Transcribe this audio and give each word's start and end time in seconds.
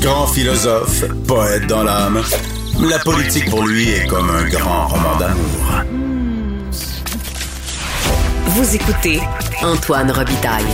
Grand 0.00 0.26
philosophe, 0.26 1.04
poète 1.26 1.66
dans 1.66 1.82
l'âme, 1.82 2.20
la 2.88 2.98
politique 3.00 3.50
pour 3.50 3.66
lui 3.66 3.88
est 3.90 4.06
comme 4.06 4.30
un 4.30 4.48
grand 4.48 4.86
roman 4.88 5.16
d'amour. 5.18 5.84
Vous 8.46 8.74
écoutez 8.74 9.20
Antoine 9.62 10.10
Robitaille, 10.10 10.64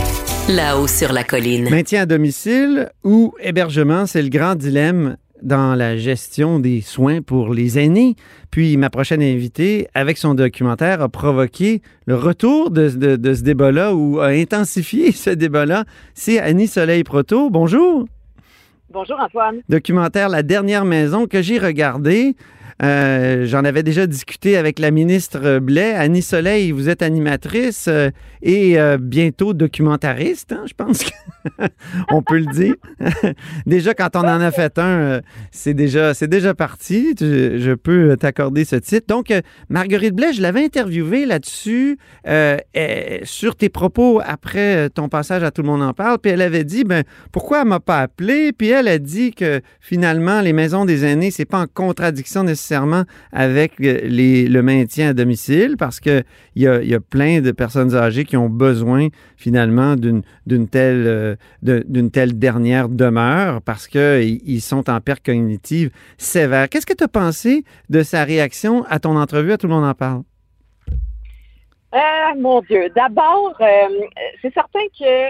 là-haut 0.49 0.87
sur 0.87 1.11
la 1.11 1.23
colline. 1.23 1.69
Maintien 1.69 2.01
à 2.03 2.05
domicile 2.05 2.89
ou 3.03 3.33
hébergement, 3.41 4.05
c'est 4.05 4.21
le 4.21 4.29
grand 4.29 4.55
dilemme 4.55 5.17
dans 5.41 5.75
la 5.75 5.97
gestion 5.97 6.59
des 6.59 6.81
soins 6.81 7.21
pour 7.21 7.53
les 7.53 7.77
aînés. 7.77 8.15
Puis 8.51 8.77
ma 8.77 8.89
prochaine 8.89 9.21
invitée, 9.21 9.87
avec 9.93 10.17
son 10.17 10.33
documentaire, 10.33 11.01
a 11.01 11.09
provoqué 11.09 11.81
le 12.05 12.15
retour 12.15 12.71
de, 12.71 12.89
de- 12.89 13.15
de 13.17 13.33
ce 13.33 13.41
débat-là 13.41 13.93
ou 13.93 14.19
a 14.21 14.27
intensifié 14.27 15.11
ce 15.13 15.29
débat-là. 15.31 15.83
C'est 16.13 16.39
Annie 16.39 16.67
Soleil 16.67 17.03
Proto. 17.03 17.49
Bonjour. 17.49 18.05
Bonjour 18.95 19.19
Antoine. 19.19 19.57
Documentaire 19.67 20.29
La 20.29 20.41
dernière 20.41 20.85
maison 20.85 21.27
que 21.27 21.41
j'ai 21.41 21.59
regardé. 21.59 22.37
Euh, 22.83 23.45
J'en 23.45 23.63
avais 23.63 23.83
déjà 23.83 24.05
discuté 24.05 24.57
avec 24.57 24.79
la 24.79 24.91
ministre 24.91 25.59
Blais. 25.59 25.93
Annie 25.93 26.21
Soleil, 26.21 26.71
vous 26.71 26.89
êtes 26.89 27.01
animatrice 27.01 27.87
euh, 27.87 28.09
et 28.41 28.77
euh, 28.77 28.97
bientôt 28.99 29.53
documentariste, 29.53 30.51
hein, 30.51 30.63
je 30.67 30.73
pense 30.73 31.05
qu'on 32.09 32.21
peut 32.27 32.39
le 32.39 32.51
dire. 32.51 32.75
déjà, 33.65 33.93
quand 33.93 34.15
on 34.15 34.19
en 34.19 34.41
a 34.41 34.51
fait 34.51 34.77
un, 34.77 34.83
euh, 34.83 35.21
c'est 35.51 35.73
déjà, 35.73 36.13
déjà 36.13 36.53
parti. 36.53 37.15
Je 37.17 37.73
peux 37.75 38.17
t'accorder 38.17 38.65
ce 38.65 38.75
titre. 38.75 39.07
Donc, 39.07 39.31
euh, 39.31 39.41
Marguerite 39.69 40.13
Blais, 40.15 40.33
je 40.33 40.41
l'avais 40.41 40.65
interviewée 40.65 41.25
là-dessus, 41.25 41.97
euh, 42.27 42.57
euh, 42.75 43.19
sur 43.23 43.55
tes 43.55 43.69
propos 43.69 44.21
après 44.25 44.89
ton 44.89 45.07
passage 45.07 45.43
à 45.43 45.51
Tout 45.51 45.61
le 45.61 45.69
monde 45.69 45.81
en 45.81 45.93
parle. 45.93 46.19
Puis 46.19 46.31
elle 46.31 46.41
avait 46.41 46.65
dit, 46.65 46.83
ben, 46.83 47.03
pourquoi 47.31 47.61
elle 47.61 47.69
m'a 47.69 47.79
pas 47.79 48.01
appelé? 48.01 48.51
Puis 48.51 48.69
elle 48.69 48.89
a 48.89 48.99
dit 48.99 49.31
que 49.31 49.61
finalement, 49.79 50.41
les 50.41 50.53
maisons 50.53 50.83
des 50.83 51.05
aînés, 51.05 51.31
c'est 51.31 51.45
pas 51.45 51.61
en 51.61 51.67
contradiction 51.67 52.43
nécessairement 52.43 52.64
avec 53.31 53.79
euh, 53.81 53.99
les, 54.03 54.47
le 54.47 54.61
maintien 54.61 55.09
à 55.09 55.13
domicile 55.13 55.75
parce 55.77 55.99
que 55.99 56.23
il 56.55 56.63
y 56.63 56.67
a, 56.67 56.81
y 56.81 56.93
a 56.93 56.99
plein 56.99 57.41
de 57.41 57.51
personnes 57.51 57.95
âgées 57.95 58.25
qui 58.25 58.37
ont 58.37 58.49
besoin 58.49 59.07
finalement 59.37 59.95
d'une 59.95 60.23
telle, 60.69 61.37
euh, 61.65 62.09
telle 62.11 62.37
dernière 62.39 62.89
demeure 62.89 63.61
parce 63.61 63.87
qu'ils 63.87 64.41
ils 64.45 64.61
sont 64.61 64.89
en 64.89 64.99
perte 65.01 65.25
cognitive 65.25 65.91
sévère. 66.17 66.69
Qu'est-ce 66.69 66.85
que 66.85 66.93
tu 66.93 67.03
as 67.03 67.09
pensé 67.09 67.63
de 67.89 68.03
sa 68.03 68.23
réaction 68.23 68.83
à 68.85 68.99
ton 68.99 69.15
entrevue? 69.17 69.51
À 69.51 69.57
Tout 69.57 69.67
le 69.67 69.73
monde 69.73 69.85
en 69.85 69.93
parle? 69.93 70.23
Euh, 71.93 72.39
mon 72.39 72.61
Dieu. 72.61 72.89
D'abord, 72.95 73.55
euh, 73.61 73.65
c'est 74.41 74.53
certain 74.53 74.85
que 74.99 75.29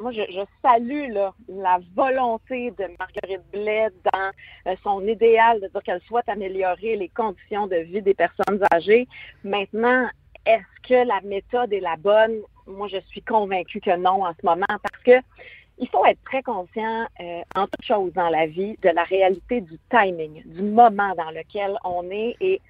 moi, 0.00 0.12
je, 0.12 0.44
salue 0.62 1.12
la 1.48 1.78
volonté 1.94 2.70
de 2.72 2.84
Marguerite 2.98 3.42
Blais 3.52 3.88
dans 4.12 4.30
euh, 4.66 4.76
son 4.82 5.06
idéal 5.06 5.60
de 5.60 5.68
dire 5.68 5.82
qu'elle 5.82 6.00
souhaite 6.02 6.28
améliorer 6.28 6.96
les 6.96 7.08
conditions 7.08 7.66
de 7.66 7.76
vie 7.76 8.02
des 8.02 8.14
personnes 8.14 8.60
âgées. 8.72 9.06
Maintenant, 9.42 10.08
est-ce 10.46 10.88
que 10.88 11.06
la 11.06 11.20
méthode 11.22 11.72
est 11.72 11.80
la 11.80 11.96
bonne? 11.96 12.40
Moi, 12.66 12.88
je 12.88 12.98
suis 13.08 13.22
convaincue 13.22 13.80
que 13.80 13.96
non 13.96 14.24
en 14.24 14.32
ce 14.32 14.44
moment 14.44 14.66
parce 14.68 15.02
que 15.04 15.24
il 15.78 15.88
faut 15.88 16.04
être 16.06 16.22
très 16.24 16.42
conscient 16.42 17.06
euh, 17.20 17.42
en 17.56 17.66
toute 17.66 17.84
chose 17.84 18.12
dans 18.12 18.28
la 18.28 18.46
vie 18.46 18.78
de 18.82 18.90
la 18.90 19.02
réalité 19.04 19.60
du 19.60 19.78
timing, 19.90 20.42
du 20.44 20.62
moment 20.62 21.14
dans 21.16 21.30
lequel 21.30 21.76
on 21.84 22.08
est 22.10 22.36
et 22.40 22.60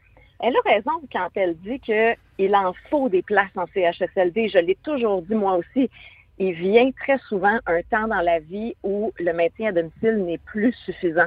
elle 0.40 0.56
a 0.56 0.70
raison 0.70 0.90
quand 1.12 1.28
elle 1.34 1.56
dit 1.58 1.80
qu'il 1.80 2.56
en 2.56 2.72
faut 2.90 3.08
des 3.08 3.22
places 3.22 3.56
en 3.56 3.66
CHSLD. 3.66 4.48
Je 4.48 4.58
l'ai 4.58 4.76
toujours 4.82 5.22
dit 5.22 5.34
moi 5.34 5.56
aussi. 5.56 5.90
Il 6.38 6.52
vient 6.54 6.90
très 6.92 7.18
souvent 7.28 7.58
un 7.66 7.82
temps 7.82 8.08
dans 8.08 8.20
la 8.20 8.40
vie 8.40 8.74
où 8.82 9.12
le 9.18 9.32
maintien 9.32 9.68
à 9.68 9.72
domicile 9.72 10.24
n'est 10.24 10.38
plus 10.38 10.72
suffisant. 10.84 11.26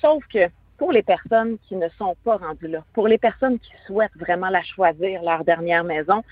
Sauf 0.00 0.24
que 0.32 0.48
pour 0.78 0.92
les 0.92 1.02
personnes 1.02 1.58
qui 1.68 1.76
ne 1.76 1.88
sont 1.98 2.16
pas 2.24 2.36
rendues 2.36 2.68
là, 2.68 2.84
pour 2.94 3.08
les 3.08 3.18
personnes 3.18 3.58
qui 3.58 3.72
souhaitent 3.86 4.16
vraiment 4.16 4.48
la 4.48 4.62
choisir, 4.62 5.22
leur 5.22 5.44
dernière 5.44 5.84
maison, 5.84 6.22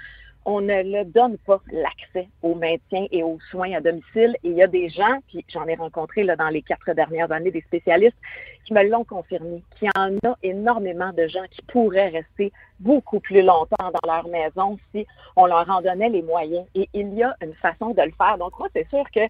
on 0.47 0.61
ne 0.61 0.83
le 0.84 1.05
donne 1.05 1.37
pas 1.39 1.61
l'accès 1.73 2.29
au 2.41 2.55
maintien 2.55 3.07
et 3.11 3.25
aux 3.25 3.39
soins 3.51 3.73
à 3.73 3.81
domicile. 3.81 4.37
Et 4.45 4.49
il 4.51 4.53
y 4.53 4.62
a 4.62 4.69
des 4.69 4.89
gens, 4.89 5.19
puis 5.27 5.45
j'en 5.49 5.67
ai 5.67 5.75
rencontré 5.75 6.23
là, 6.23 6.37
dans 6.37 6.49
les 6.49 6.62
quatre 6.62 6.93
dernières 6.95 7.33
années 7.33 7.51
des 7.51 7.62
spécialistes, 7.62 8.17
qui 8.65 8.73
me 8.73 8.89
l'ont 8.89 9.03
confirmé, 9.05 9.62
qu'il 9.77 9.89
y 9.89 9.99
en 9.99 10.17
a 10.25 10.37
énormément 10.45 11.12
de 11.12 11.27
gens 11.27 11.45
qui 11.51 11.62
pourraient 11.62 12.09
rester 12.09 12.53
beaucoup 12.79 13.19
plus 13.19 13.43
longtemps 13.43 13.91
dans 13.93 14.12
leur 14.12 14.29
maison 14.29 14.79
si 14.93 15.05
on 15.34 15.47
leur 15.47 15.69
en 15.69 15.83
donnait 15.83 16.11
les 16.11 16.23
moyens. 16.23 16.65
Et 16.77 16.89
il 16.95 17.13
y 17.15 17.25
a 17.25 17.34
une 17.43 17.55
façon 17.55 17.91
de 17.91 18.03
le 18.03 18.13
faire. 18.13 18.39
Donc 18.39 18.57
moi, 18.57 18.69
c'est 18.73 18.89
sûr 18.89 19.05
que 19.11 19.21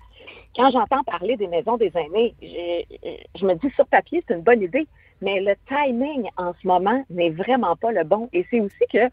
quand 0.54 0.70
j'entends 0.70 1.02
parler 1.04 1.38
des 1.38 1.48
maisons 1.48 1.78
des 1.78 1.92
aînés, 1.96 2.34
je 2.42 3.46
me 3.46 3.54
dis 3.54 3.70
sur 3.70 3.86
papier, 3.86 4.22
c'est 4.28 4.34
une 4.34 4.42
bonne 4.42 4.62
idée, 4.62 4.86
mais 5.22 5.40
le 5.40 5.54
timing 5.66 6.28
en 6.36 6.52
ce 6.60 6.66
moment 6.66 7.02
n'est 7.08 7.30
vraiment 7.30 7.74
pas 7.76 7.92
le 7.92 8.04
bon. 8.04 8.28
Et 8.34 8.46
c'est 8.50 8.60
aussi 8.60 8.84
que 8.92 9.08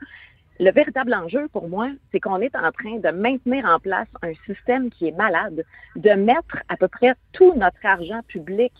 le 0.59 0.71
véritable 0.71 1.13
enjeu 1.13 1.47
pour 1.51 1.67
moi, 1.67 1.89
c'est 2.11 2.19
qu'on 2.19 2.39
est 2.39 2.55
en 2.55 2.71
train 2.71 2.97
de 2.99 3.09
maintenir 3.09 3.65
en 3.65 3.79
place 3.79 4.07
un 4.21 4.33
système 4.45 4.89
qui 4.89 5.07
est 5.07 5.17
malade, 5.17 5.63
de 5.95 6.11
mettre 6.11 6.57
à 6.69 6.77
peu 6.77 6.87
près 6.87 7.13
tout 7.31 7.53
notre 7.55 7.83
argent 7.83 8.21
public 8.27 8.73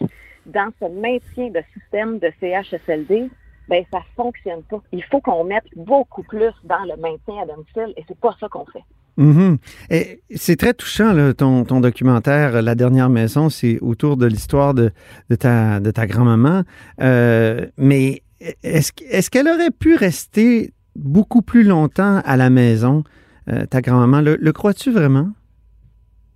dans 0.46 0.70
ce 0.80 0.86
maintien 0.86 1.50
de 1.50 1.62
système 1.74 2.20
de 2.20 2.32
CHSLD. 2.40 3.30
Ben, 3.70 3.84
ça 3.92 4.02
fonctionne 4.16 4.62
pas. 4.64 4.82
Il 4.92 5.04
faut 5.06 5.22
qu'on 5.22 5.46
mette 5.46 5.64
beaucoup 5.76 6.24
plus 6.24 6.52
dans 6.66 6.84
le 6.84 6.98
maintien 6.98 7.44
à 7.44 7.46
domicile 7.46 7.94
et 7.96 8.04
c'est 8.08 8.20
pas 8.20 8.36
ça 8.40 8.50
qu'on 8.50 8.66
fait. 8.66 8.84
Mhm. 9.16 9.58
Et 9.90 10.22
C'est 10.36 10.58
très 10.58 10.74
touchant, 10.74 11.34
ton, 11.34 11.64
documentaire 11.80 12.62
La 12.62 12.76
dernière 12.76 13.10
maison. 13.10 13.50
C'est 13.50 13.80
autour 13.80 14.18
de 14.18 14.26
l'histoire 14.26 14.74
de, 14.74 14.92
ta, 15.40 15.80
grand-maman. 16.08 16.64
Euh, 17.02 17.68
mais 17.78 18.22
est-ce 18.64 19.30
qu'elle 19.30 19.48
aurait 19.48 19.72
pu 19.72 19.96
rester 19.96 20.74
beaucoup 20.96 21.42
plus 21.42 21.64
longtemps 21.64 22.22
à 22.26 22.38
la 22.38 22.50
maison, 22.50 23.04
euh, 23.50 23.66
ta 23.66 23.82
grand-maman? 23.82 24.22
Le, 24.22 24.36
le 24.36 24.54
crois-tu 24.54 24.92
vraiment? 24.92 25.30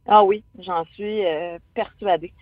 Ah 0.07 0.23
oui, 0.23 0.43
j'en 0.59 0.85
suis 0.93 1.25
euh, 1.25 1.57
persuadée. 1.73 2.33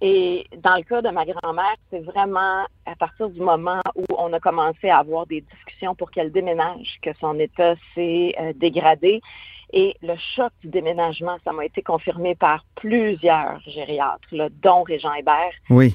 Et 0.00 0.46
dans 0.64 0.74
le 0.76 0.82
cas 0.82 1.00
de 1.00 1.10
ma 1.10 1.24
grand-mère, 1.24 1.76
c'est 1.90 2.00
vraiment 2.00 2.64
à 2.86 2.96
partir 2.98 3.28
du 3.28 3.40
moment 3.40 3.80
où 3.94 4.04
on 4.18 4.32
a 4.32 4.40
commencé 4.40 4.88
à 4.88 4.98
avoir 4.98 5.26
des 5.26 5.42
discussions 5.42 5.94
pour 5.94 6.10
qu'elle 6.10 6.32
déménage 6.32 6.98
que 7.02 7.10
son 7.20 7.38
état 7.38 7.74
s'est 7.94 8.34
euh, 8.40 8.52
dégradé. 8.56 9.20
Et 9.72 9.94
le 10.02 10.14
choc 10.34 10.52
du 10.62 10.68
déménagement, 10.68 11.36
ça 11.44 11.52
m'a 11.52 11.64
été 11.64 11.82
confirmé 11.82 12.34
par 12.34 12.64
plusieurs 12.74 13.60
gériatres, 13.66 14.28
là, 14.32 14.48
dont 14.62 14.82
Régent 14.82 15.14
Hébert, 15.14 15.52
Oui. 15.70 15.94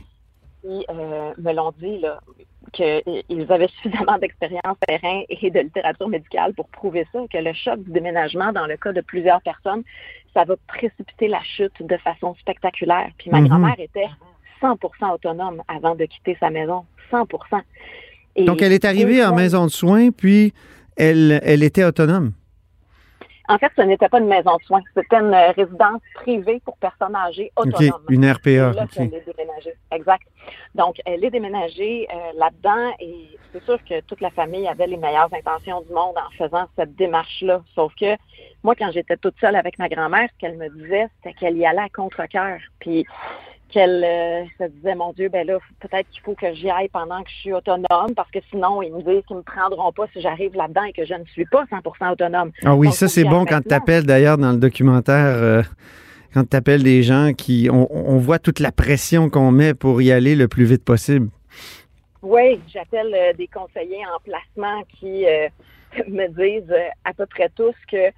qui 0.61 0.85
euh, 0.89 1.33
me 1.37 1.53
l'ont 1.53 1.73
dit 1.77 1.99
là, 1.99 2.19
qu'ils 2.73 3.45
avaient 3.49 3.67
suffisamment 3.67 4.17
d'expérience 4.17 4.77
terrain 4.87 5.23
et 5.29 5.49
de 5.49 5.59
littérature 5.59 6.09
médicale 6.09 6.53
pour 6.53 6.67
prouver 6.69 7.07
ça, 7.13 7.19
que 7.31 7.37
le 7.37 7.53
choc 7.53 7.79
du 7.83 7.91
déménagement, 7.91 8.51
dans 8.51 8.65
le 8.65 8.77
cas 8.77 8.93
de 8.93 9.01
plusieurs 9.01 9.41
personnes, 9.41 9.83
ça 10.33 10.43
va 10.43 10.55
précipiter 10.67 11.27
la 11.27 11.41
chute 11.43 11.81
de 11.81 11.97
façon 11.97 12.35
spectaculaire. 12.35 13.09
Puis 13.17 13.29
ma 13.29 13.41
Mhm. 13.41 13.47
grand-mère 13.47 13.79
était 13.79 14.07
100% 14.61 15.13
autonome 15.13 15.61
avant 15.67 15.95
de 15.95 16.05
quitter 16.05 16.37
sa 16.39 16.49
maison. 16.49 16.85
100%. 17.11 17.61
Et 18.35 18.45
Donc, 18.45 18.61
elle 18.61 18.73
est 18.73 18.85
arrivée 18.85 19.23
en 19.23 19.33
maison 19.35 19.65
de 19.65 19.71
soins, 19.71 20.11
puis 20.11 20.53
elle, 20.95 21.39
elle 21.43 21.63
était 21.63 21.83
autonome. 21.83 22.33
En 23.49 23.57
fait, 23.57 23.71
ce 23.77 23.81
n'était 23.81 24.09
pas 24.09 24.19
une 24.19 24.27
maison 24.27 24.57
de 24.57 24.63
soins. 24.63 24.81
C'était 24.93 25.17
une 25.17 25.33
euh, 25.33 25.51
résidence 25.51 26.01
privée 26.15 26.61
pour 26.65 26.77
personnes 26.77 27.15
âgées 27.15 27.51
autonomes. 27.55 28.01
Une 28.09 28.29
RPA. 28.29 28.73
là 28.73 28.83
OK. 28.83 28.89
qu'elle 28.89 29.13
est 29.13 29.25
déménagée. 29.25 29.73
Exact. 29.91 30.27
Donc, 30.75 31.01
elle 31.05 31.23
est 31.23 31.29
déménagée 31.29 32.07
euh, 32.13 32.17
là-dedans 32.37 32.93
et 32.99 33.37
c'est 33.53 33.63
sûr 33.63 33.79
que 33.85 34.01
toute 34.01 34.21
la 34.21 34.31
famille 34.31 34.67
avait 34.67 34.87
les 34.87 34.97
meilleures 34.97 35.33
intentions 35.33 35.81
du 35.81 35.93
monde 35.93 36.15
en 36.17 36.29
faisant 36.37 36.65
cette 36.75 36.95
démarche-là. 36.95 37.61
Sauf 37.73 37.93
que 37.95 38.17
moi, 38.63 38.75
quand 38.75 38.91
j'étais 38.91 39.17
toute 39.17 39.39
seule 39.39 39.55
avec 39.55 39.79
ma 39.79 39.87
grand-mère, 39.87 40.27
ce 40.33 40.39
qu'elle 40.39 40.57
me 40.57 40.69
disait, 40.69 41.07
c'était 41.17 41.33
qu'elle 41.37 41.57
y 41.57 41.65
allait 41.65 41.81
à 41.81 41.89
contre-cœur. 41.89 42.59
Puis 42.79 43.05
qu'elle 43.69 44.03
euh, 44.03 44.43
se 44.57 44.69
disait, 44.69 44.95
mon 44.95 45.13
Dieu, 45.13 45.29
ben 45.29 45.45
là, 45.45 45.57
peut-être 45.79 46.09
qu'il 46.09 46.21
faut 46.21 46.35
que 46.35 46.53
j'y 46.53 46.69
aille 46.69 46.89
pendant 46.89 47.21
que 47.23 47.29
je 47.29 47.35
suis 47.35 47.53
autonome 47.53 48.13
parce 48.15 48.31
que 48.31 48.39
sinon, 48.49 48.81
ils 48.81 48.93
me 48.93 49.01
disent 49.01 49.23
qu'ils 49.27 49.37
me 49.37 49.41
prendront 49.41 49.91
pas 49.91 50.05
si 50.13 50.21
j'arrive 50.21 50.55
là-dedans 50.55 50.83
et 50.83 50.93
que 50.93 51.05
je 51.05 51.13
ne 51.13 51.25
suis 51.25 51.45
pas 51.45 51.65
100% 51.65 52.11
autonome. 52.13 52.51
Ah 52.63 52.75
oui, 52.75 52.87
Donc, 52.87 52.95
ça, 52.95 53.07
c'est 53.07 53.23
bon 53.23 53.45
quand 53.45 53.61
tu 53.61 53.69
t'appelles 53.69 54.05
d'ailleurs 54.05 54.37
dans 54.37 54.51
le 54.51 54.57
documentaire. 54.57 55.35
euh, 55.35 55.63
quand 56.33 56.47
tu 56.49 56.55
appelles 56.55 56.83
des 56.83 57.03
gens 57.03 57.31
qui. 57.33 57.69
On, 57.71 58.17
voit 58.17 58.39
toute 58.39 58.59
la 58.59 58.71
pression 58.71 59.29
qu'on 59.29 59.51
met 59.51 59.73
pour 59.73 60.01
y 60.01 60.11
aller 60.11 60.35
le 60.35 60.47
plus 60.47 60.65
vite 60.65 60.83
possible. 60.83 61.29
Oui, 62.21 62.59
j'appelle 62.67 63.13
euh, 63.15 63.33
des 63.33 63.47
conseillers 63.47 64.05
en 64.05 64.19
placement 64.23 64.83
qui 64.99 65.25
me 66.07 66.27
disent 66.27 66.71
euh, 66.71 66.89
à 67.05 67.13
peu 67.13 67.25
près 67.25 67.49
tous 67.49 67.75
que 67.91 68.11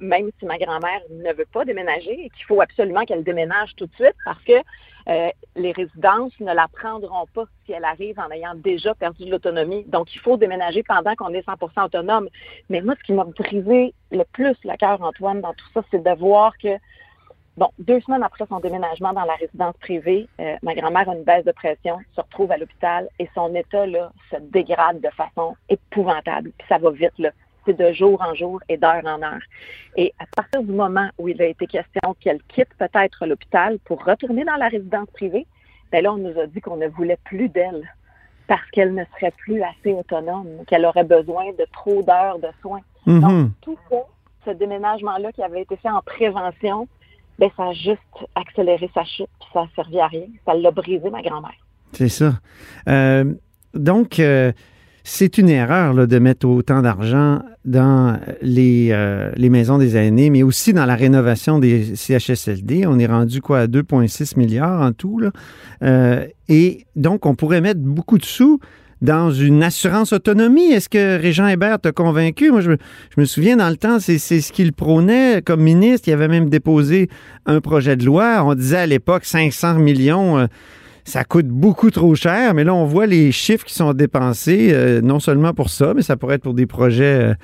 même 0.00 0.30
si 0.40 0.44
ma 0.44 0.58
grand-mère 0.58 1.02
ne 1.10 1.32
veut 1.34 1.46
pas 1.52 1.64
déménager, 1.64 2.30
qu'il 2.34 2.44
faut 2.48 2.60
absolument 2.60 3.04
qu'elle 3.04 3.22
déménage 3.22 3.70
tout 3.76 3.86
de 3.86 3.94
suite 3.94 4.16
parce 4.24 4.42
que 4.42 4.54
les 5.56 5.72
résidences 5.72 6.32
ne 6.40 6.52
la 6.52 6.66
prendront 6.66 7.26
pas 7.32 7.44
si 7.64 7.72
elle 7.72 7.84
arrive 7.84 8.18
en 8.18 8.28
ayant 8.30 8.54
déjà 8.56 8.94
perdu 8.94 9.28
l'autonomie. 9.28 9.84
Donc, 9.84 10.14
il 10.14 10.18
faut 10.18 10.36
déménager 10.36 10.82
pendant 10.82 11.14
qu'on 11.14 11.32
est 11.32 11.46
100% 11.46 11.86
autonome. 11.86 12.28
Mais 12.70 12.80
moi, 12.80 12.94
ce 12.98 13.04
qui 13.04 13.12
m'a 13.12 13.24
brisé 13.24 13.94
le 14.10 14.24
plus 14.32 14.56
le 14.64 14.76
cœur, 14.76 15.00
Antoine, 15.00 15.40
dans 15.40 15.54
tout 15.54 15.66
ça, 15.74 15.82
c'est 15.90 16.02
de 16.02 16.18
voir 16.18 16.56
que 16.58 16.76
Bon, 17.58 17.68
deux 17.78 18.00
semaines 18.00 18.22
après 18.22 18.46
son 18.46 18.60
déménagement 18.60 19.12
dans 19.12 19.24
la 19.24 19.34
résidence 19.34 19.76
privée, 19.76 20.26
euh, 20.40 20.56
ma 20.62 20.74
grand-mère 20.74 21.08
a 21.08 21.14
une 21.14 21.22
baisse 21.22 21.44
de 21.44 21.52
pression, 21.52 21.98
se 22.16 22.20
retrouve 22.22 22.50
à 22.50 22.56
l'hôpital 22.56 23.08
et 23.18 23.28
son 23.34 23.54
état 23.54 23.86
là 23.86 24.10
se 24.30 24.36
dégrade 24.40 25.00
de 25.00 25.10
façon 25.10 25.54
épouvantable. 25.68 26.50
Puis 26.56 26.66
ça 26.68 26.78
va 26.78 26.90
vite 26.90 27.18
là. 27.18 27.30
C'est 27.66 27.76
de 27.78 27.92
jour 27.92 28.20
en 28.22 28.34
jour 28.34 28.60
et 28.68 28.76
d'heure 28.76 29.02
en 29.04 29.22
heure. 29.22 29.42
Et 29.96 30.14
à 30.18 30.24
partir 30.34 30.62
du 30.62 30.72
moment 30.72 31.08
où 31.18 31.28
il 31.28 31.40
a 31.42 31.46
été 31.46 31.66
question 31.66 32.16
qu'elle 32.20 32.42
quitte 32.44 32.74
peut-être 32.78 33.26
l'hôpital 33.26 33.78
pour 33.84 34.02
retourner 34.02 34.44
dans 34.44 34.56
la 34.56 34.68
résidence 34.68 35.08
privée, 35.10 35.46
ben 35.92 36.02
là, 36.02 36.12
on 36.14 36.16
nous 36.16 36.36
a 36.40 36.46
dit 36.46 36.60
qu'on 36.60 36.78
ne 36.78 36.88
voulait 36.88 37.18
plus 37.24 37.50
d'elle 37.50 37.86
parce 38.48 38.68
qu'elle 38.70 38.94
ne 38.94 39.04
serait 39.14 39.30
plus 39.30 39.62
assez 39.62 39.92
autonome, 39.92 40.64
qu'elle 40.66 40.86
aurait 40.86 41.04
besoin 41.04 41.52
de 41.52 41.66
trop 41.72 42.02
d'heures 42.02 42.38
de 42.38 42.48
soins. 42.62 42.80
Mm-hmm. 43.06 43.20
Donc, 43.20 43.50
tout 43.60 43.78
ça, 43.90 43.96
ce 44.46 44.50
déménagement-là 44.50 45.30
qui 45.32 45.42
avait 45.42 45.62
été 45.62 45.76
fait 45.76 45.90
en 45.90 46.02
prévention, 46.02 46.88
ben, 47.42 47.50
ça 47.56 47.64
a 47.64 47.72
juste 47.72 47.98
accéléré 48.36 48.88
sa 48.94 49.02
chute, 49.02 49.26
puis 49.40 49.48
ça 49.52 49.62
n'a 49.62 49.68
servi 49.74 49.98
à 49.98 50.06
rien. 50.06 50.26
Ça 50.46 50.54
l'a 50.54 50.70
brisé, 50.70 51.10
ma 51.10 51.22
grand-mère. 51.22 51.50
C'est 51.90 52.08
ça. 52.08 52.34
Euh, 52.88 53.34
donc, 53.74 54.20
euh, 54.20 54.52
c'est 55.02 55.38
une 55.38 55.48
erreur 55.48 56.06
de 56.06 56.18
mettre 56.20 56.46
autant 56.46 56.82
d'argent 56.82 57.40
dans 57.64 58.16
les, 58.42 58.90
euh, 58.92 59.32
les 59.34 59.50
maisons 59.50 59.78
des 59.78 59.96
aînés, 59.96 60.30
mais 60.30 60.44
aussi 60.44 60.72
dans 60.72 60.86
la 60.86 60.94
rénovation 60.94 61.58
des 61.58 61.96
CHSLD. 61.96 62.86
On 62.86 63.00
est 63.00 63.06
rendu 63.06 63.40
quoi 63.40 63.62
à 63.62 63.66
2,6 63.66 64.38
milliards 64.38 64.80
en 64.80 64.92
tout. 64.92 65.18
Là. 65.18 65.32
et 66.48 66.86
donc, 66.94 67.26
on 67.26 67.34
pourrait 67.34 67.60
mettre 67.60 67.80
beaucoup 67.80 68.18
de 68.18 68.24
sous 68.24 68.60
dans 69.02 69.32
une 69.32 69.62
assurance 69.62 70.12
autonomie. 70.12 70.72
Est-ce 70.72 70.88
que 70.88 71.20
Régent 71.20 71.48
Hébert 71.48 71.80
t'a 71.80 71.92
convaincu? 71.92 72.50
Moi, 72.50 72.60
je, 72.60 72.70
me 73.18 73.24
souviens 73.24 73.56
dans 73.56 73.68
le 73.68 73.76
temps, 73.76 73.98
c'est 74.00 74.18
ce 74.18 74.52
qu'il 74.52 74.72
prônait 74.72 75.42
comme 75.42 75.60
ministre. 75.60 76.08
Il 76.08 76.12
avait 76.12 76.28
même 76.28 76.48
déposé 76.48 77.10
un 77.44 77.60
projet 77.60 77.96
de 77.96 78.06
loi. 78.06 78.42
On 78.44 78.54
disait 78.54 78.78
à 78.78 78.86
l'époque 78.86 79.24
500 79.24 79.74
millions. 79.74 80.38
Euh, 80.38 80.46
ça 81.04 81.24
coûte 81.24 81.48
beaucoup 81.48 81.90
trop 81.90 82.14
cher, 82.14 82.54
mais 82.54 82.62
là, 82.62 82.72
on 82.72 82.84
voit 82.84 83.06
les 83.06 83.32
chiffres 83.32 83.64
qui 83.64 83.74
sont 83.74 83.92
dépensés, 83.92 84.70
euh, 84.72 85.00
non 85.00 85.18
seulement 85.18 85.52
pour 85.52 85.68
ça, 85.68 85.94
mais 85.96 86.02
ça 86.02 86.16
pourrait 86.16 86.36
être 86.36 86.44
pour 86.44 86.54
des 86.54 86.66
projets 86.66 87.30
euh, 87.30 87.34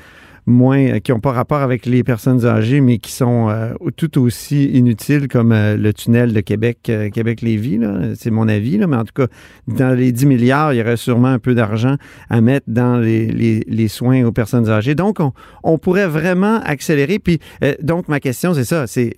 moins, 0.48 0.78
euh, 0.78 0.98
qui 0.98 1.12
n'ont 1.12 1.20
pas 1.20 1.32
rapport 1.32 1.60
avec 1.60 1.86
les 1.86 2.02
personnes 2.02 2.44
âgées, 2.44 2.80
mais 2.80 2.98
qui 2.98 3.12
sont 3.12 3.48
euh, 3.48 3.74
tout 3.96 4.20
aussi 4.20 4.64
inutiles 4.70 5.28
comme 5.28 5.52
euh, 5.52 5.76
le 5.76 5.92
tunnel 5.92 6.32
de 6.32 6.40
Québec, 6.40 6.90
Québec-Lévis. 7.12 7.78
C'est 8.16 8.30
mon 8.30 8.48
avis, 8.48 8.78
là, 8.78 8.86
mais 8.86 8.96
en 8.96 9.04
tout 9.04 9.12
cas, 9.14 9.26
dans 9.68 9.96
les 9.96 10.10
10 10.10 10.26
milliards, 10.26 10.72
il 10.72 10.78
y 10.78 10.80
aurait 10.80 10.96
sûrement 10.96 11.28
un 11.28 11.38
peu 11.38 11.54
d'argent 11.54 11.96
à 12.30 12.40
mettre 12.40 12.66
dans 12.68 12.98
les, 12.98 13.26
les, 13.66 13.88
soins 13.88 14.24
aux 14.24 14.32
personnes 14.32 14.68
âgées. 14.68 14.94
Donc, 14.94 15.20
on, 15.20 15.32
on 15.62 15.78
pourrait 15.78 16.08
vraiment 16.08 16.60
accélérer. 16.64 17.18
Puis, 17.18 17.38
donc, 17.82 18.08
ma 18.08 18.20
question, 18.20 18.54
c'est 18.54 18.64
ça, 18.64 18.86
c'est 18.86 19.14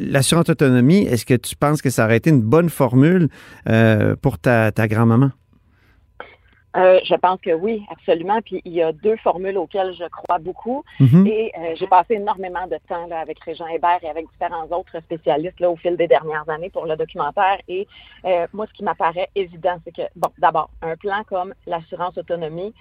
l'assurance 0.00 0.48
autonomie, 0.48 1.02
est-ce 1.02 1.26
que 1.26 1.34
tu 1.34 1.56
penses 1.56 1.82
que 1.82 1.90
ça 1.90 2.04
aurait 2.04 2.16
été 2.16 2.30
une 2.30 2.42
bonne 2.42 2.70
formule 2.70 3.28
pour 4.22 4.38
ta, 4.38 4.72
ta 4.72 4.88
grand-maman? 4.88 5.30
Euh, 6.76 6.98
je 7.04 7.14
pense 7.14 7.40
que 7.40 7.52
oui, 7.52 7.84
absolument. 7.90 8.40
Puis 8.42 8.60
il 8.64 8.72
y 8.72 8.82
a 8.82 8.92
deux 8.92 9.16
formules 9.18 9.56
auxquelles 9.58 9.94
je 9.94 10.04
crois 10.08 10.38
beaucoup. 10.38 10.84
Mhm. 11.00 11.26
Et 11.26 11.52
euh, 11.58 11.74
j'ai 11.76 11.86
passé 11.86 12.14
énormément 12.14 12.66
de 12.66 12.78
temps 12.88 13.06
là, 13.06 13.20
avec 13.20 13.38
Régent 13.40 13.66
Hébert 13.68 13.98
et 14.02 14.08
avec 14.08 14.26
différents 14.32 14.66
autres 14.70 15.00
spécialistes 15.00 15.60
là, 15.60 15.70
au 15.70 15.76
fil 15.76 15.96
des 15.96 16.08
dernières 16.08 16.48
années 16.48 16.70
pour 16.70 16.86
le 16.86 16.96
documentaire. 16.96 17.58
Et 17.68 17.86
euh, 18.24 18.46
moi, 18.52 18.66
ce 18.66 18.72
qui 18.72 18.84
m'apparaît 18.84 19.28
évident, 19.34 19.76
c'est 19.84 19.94
que, 19.94 20.02
bon, 20.16 20.30
d'abord, 20.38 20.70
un 20.82 20.96
plan 20.96 21.22
comme 21.28 21.54
l'assurance 21.66 22.16
autonomie, 22.18 22.74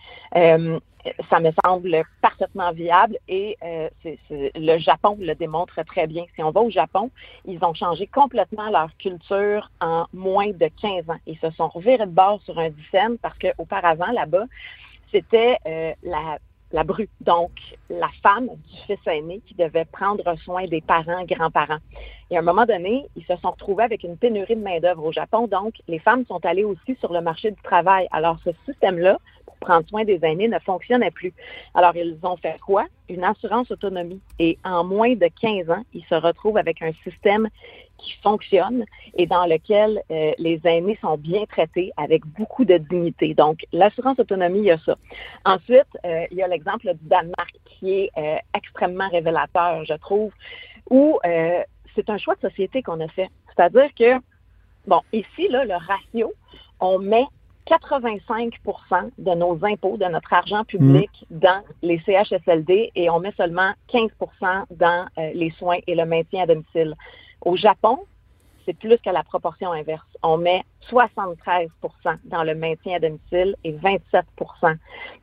ça 1.30 1.40
me 1.40 1.52
semble 1.64 2.04
parfaitement 2.22 2.72
viable 2.72 3.18
et 3.28 3.58
euh, 3.64 3.90
le 4.30 4.78
Japon 4.78 5.18
le 5.20 5.36
démontre 5.36 5.84
très 5.84 6.08
bien. 6.08 6.26
Si 6.36 6.44
on 6.44 6.52
va 6.52 6.62
au 6.62 6.70
Japon, 6.70 7.12
ils 7.46 7.64
ont 7.64 7.74
changé 7.74 8.08
complètement 8.08 8.70
leur 8.70 8.96
culture 8.98 9.70
en 9.82 10.06
moins 10.14 10.52
de 10.52 10.70
15 10.82 11.10
ans. 11.10 11.20
Ils 11.28 11.38
se 11.40 11.52
sont 11.52 11.68
revirés 11.68 12.06
de 12.06 12.12
bord 12.12 12.42
sur 12.44 12.58
un 12.58 12.70
dixième 12.70 13.18
parce 13.18 13.38
qu'auparavant, 13.38 14.12
là-bas, 14.12 14.46
c'était 15.12 15.58
euh, 15.68 15.94
la 16.04 16.38
la 16.74 16.84
bru, 16.84 17.08
donc 17.22 17.52
la 17.90 18.10
femme 18.24 18.48
du 18.48 18.78
fils 18.88 19.00
aîné 19.06 19.42
qui 19.48 19.54
devait 19.54 19.86
prendre 19.86 20.24
soin 20.40 20.66
des 20.66 20.82
parents, 20.82 21.24
grands-parents. 21.24 21.78
Et 22.32 22.36
à 22.36 22.40
un 22.40 22.44
moment 22.44 22.66
donné, 22.66 23.06
ils 23.16 23.24
se 23.26 23.36
sont 23.38 23.52
retrouvés 23.52 23.84
avec 23.84 24.04
une 24.04 24.18
pénurie 24.18 24.56
de 24.56 24.62
main-d'œuvre 24.62 25.06
au 25.06 25.12
Japon, 25.12 25.48
donc 25.48 25.76
les 25.88 26.00
femmes 26.00 26.26
sont 26.26 26.44
allées 26.44 26.64
aussi 26.64 26.96
sur 27.00 27.14
le 27.14 27.22
marché 27.22 27.52
du 27.52 27.62
travail. 27.62 28.08
Alors 28.12 28.38
ce 28.44 28.50
système-là, 28.66 29.20
pour 29.46 29.56
prendre 29.58 29.88
soin 29.88 30.04
des 30.04 30.20
aînés, 30.24 30.48
ne 30.48 30.60
fonctionnait 30.60 31.12
plus. 31.12 31.34
Alors 31.74 31.96
ils 31.96 32.18
ont 32.24 32.38
fait 32.38 32.58
quoi? 32.66 32.86
Une 33.10 33.24
assurance 33.24 33.70
autonomie. 33.72 34.22
Et 34.40 34.58
en 34.64 34.84
moins 34.84 35.14
de 35.16 35.28
15 35.42 35.70
ans, 35.70 35.84
ils 35.94 36.06
se 36.06 36.16
retrouvent 36.16 36.58
avec 36.58 36.82
un 36.82 36.92
système 37.04 37.50
qui 37.98 38.14
fonctionne 38.22 38.86
et 39.16 39.26
dans 39.26 39.46
lequel 39.46 40.02
euh, 40.12 40.32
les 40.38 40.60
aînés 40.66 40.98
sont 41.02 41.18
bien 41.18 41.46
traités 41.46 41.92
avec 41.98 42.26
beaucoup 42.26 42.66
de 42.66 42.78
dignité. 42.78 43.34
Donc, 43.34 43.66
l'assurance 43.72 44.20
autonomie, 44.20 44.60
il 44.60 44.66
y 44.66 44.72
a 44.72 44.78
ça. 44.80 44.98
Ensuite, 45.46 45.88
euh, 46.06 46.26
il 46.32 46.38
y 46.38 46.44
a 46.44 46.48
l'exemple 46.48 46.94
du 46.94 47.08
Danemark 47.08 47.54
qui 47.66 47.92
est 47.94 48.12
euh, 48.18 48.36
extrêmement 48.56 49.10
révélateur, 49.10 49.86
je 49.86 49.94
trouve, 49.94 50.32
où 50.90 51.20
c'est 51.96 52.10
un 52.10 52.18
choix 52.18 52.36
de 52.36 52.50
société 52.50 52.82
qu'on 52.82 53.00
a 53.00 53.08
fait. 53.08 53.30
C'est-à-dire 53.56 53.90
que, 53.98 54.20
bon, 54.88 55.00
ici, 55.14 55.48
là, 55.50 55.64
le 55.64 55.76
ratio, 55.76 56.34
on 56.80 57.00
met 57.00 57.26
85% 57.68 59.12
de 59.18 59.32
nos 59.32 59.58
impôts, 59.64 59.98
de 59.98 60.06
notre 60.06 60.34
argent 60.34 60.64
public 60.66 61.10
mmh. 61.30 61.40
dans 61.40 61.62
les 61.82 62.00
CHSLD 62.06 62.92
et 62.96 63.10
on 63.10 63.20
met 63.20 63.34
seulement 63.38 63.72
15% 63.92 64.10
dans 64.72 65.08
les 65.18 65.52
soins 65.52 65.80
et 65.88 65.96
le 65.96 66.06
maintien 66.06 66.44
à 66.44 66.46
domicile. 66.46 66.96
Au 67.42 67.56
Japon, 67.56 68.00
c'est 68.66 68.78
plus 68.78 68.98
que 68.98 69.10
la 69.10 69.24
proportion 69.24 69.72
inverse. 69.72 70.06
On 70.22 70.38
met 70.38 70.64
73% 70.90 71.70
dans 72.26 72.44
le 72.44 72.56
maintien 72.56 72.98
à 72.98 73.00
domicile 73.00 73.56
et 73.64 73.74
27% 73.74 74.24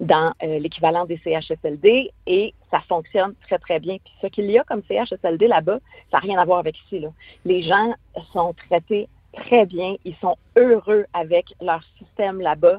dans 0.01 0.33
euh, 0.43 0.59
l'équivalent 0.59 1.07
des 1.07 1.19
CHSLD 1.19 2.11
et 2.27 2.55
ça 2.71 2.81
fonctionne 2.89 3.35
très, 3.47 3.59
très 3.59 3.81
bien. 3.81 3.97
Puis 4.05 4.13
ce 4.23 4.27
qu'il 4.29 4.51
y 4.51 4.59
a 4.59 4.65
comme 4.65 4.83
CHSLD 4.89 5.49
là-bas, 5.49 5.79
ça 6.11 6.19
n'a 6.19 6.21
rien 6.21 6.39
à 6.39 6.45
voir 6.45 6.59
avec 6.59 6.77
ici. 6.85 7.01
Là. 7.01 7.09
Les 7.45 7.63
gens 7.63 7.95
sont 8.33 8.55
traités 8.69 9.09
très 9.33 9.67
bien. 9.67 9.97
Ils 10.05 10.17
sont 10.21 10.37
heureux 10.57 11.05
avec 11.13 11.47
leur 11.61 11.81
système 11.99 12.41
là-bas. 12.41 12.79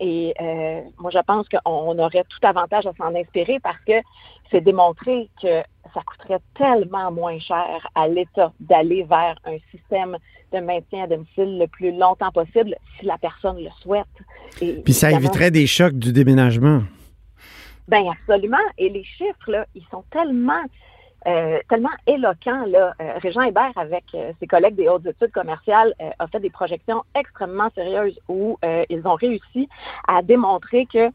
Et 0.00 0.34
euh, 0.40 0.80
moi, 0.98 1.10
je 1.10 1.18
pense 1.18 1.46
qu'on 1.48 1.98
aurait 1.98 2.24
tout 2.24 2.46
avantage 2.46 2.86
à 2.86 2.92
s'en 2.94 3.14
inspirer 3.14 3.58
parce 3.60 3.80
que 3.86 4.00
c'est 4.50 4.60
démontré 4.60 5.28
que 5.40 5.62
ça 5.94 6.00
coûterait 6.04 6.40
tellement 6.54 7.10
moins 7.12 7.38
cher 7.38 7.86
à 7.94 8.08
l'État 8.08 8.52
d'aller 8.60 9.02
vers 9.04 9.36
un 9.44 9.58
système 9.70 10.16
de 10.52 10.58
maintien 10.58 11.04
à 11.04 11.06
domicile 11.06 11.58
le 11.58 11.66
plus 11.66 11.96
longtemps 11.96 12.32
possible 12.32 12.76
si 12.98 13.06
la 13.06 13.18
personne 13.18 13.62
le 13.62 13.70
souhaite. 13.82 14.06
Puis 14.84 14.92
ça 14.92 15.12
éviterait 15.12 15.50
des 15.50 15.66
chocs 15.66 15.94
du 15.94 16.12
déménagement. 16.12 16.82
Bien, 17.86 18.10
absolument. 18.12 18.56
Et 18.78 18.88
les 18.88 19.04
chiffres, 19.04 19.50
là, 19.50 19.66
ils 19.74 19.84
sont 19.90 20.04
tellement 20.10 20.62
euh, 21.26 21.58
tellement 21.68 21.90
éloquent. 22.06 22.64
Là. 22.66 22.94
Euh, 23.00 23.18
Régent 23.18 23.42
Hébert, 23.42 23.72
avec 23.76 24.04
euh, 24.14 24.32
ses 24.40 24.46
collègues 24.46 24.76
des 24.76 24.88
hautes 24.88 25.06
études 25.06 25.32
commerciales, 25.32 25.94
a 26.18 26.26
fait 26.28 26.40
des 26.40 26.50
projections 26.50 27.02
extrêmement 27.14 27.68
sérieuses 27.74 28.18
où 28.28 28.58
ils 28.88 29.06
ont 29.06 29.14
réussi 29.14 29.68
à 30.08 30.22
démontrer 30.22 30.86
que 30.86 31.10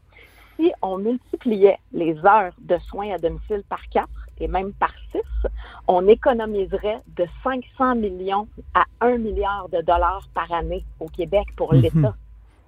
si 0.56 0.72
on 0.82 0.98
multipliait 0.98 1.78
les 1.92 2.16
heures 2.24 2.52
de 2.58 2.78
soins 2.78 3.14
à 3.14 3.18
domicile 3.18 3.62
par 3.68 3.80
quatre 3.90 4.08
et 4.38 4.48
même 4.48 4.72
par 4.74 4.92
six, 5.12 5.48
on 5.88 6.06
économiserait 6.08 7.00
de 7.16 7.26
500 7.42 7.96
millions 7.96 8.48
à 8.74 8.84
1 9.00 9.18
milliard 9.18 9.68
de 9.70 9.80
dollars 9.82 10.26
par 10.34 10.50
année 10.52 10.84
au 11.00 11.06
Québec 11.06 11.46
pour 11.56 11.74
mhm. 11.74 11.80
l'État. 11.80 12.14